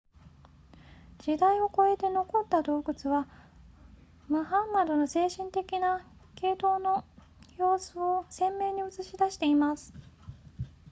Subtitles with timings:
[1.19, 3.27] 時代を超えて残った洞窟は
[4.29, 6.03] ムハンマドの精神的な
[6.35, 7.05] 傾倒の
[7.57, 9.93] 様子を鮮明に映し出しています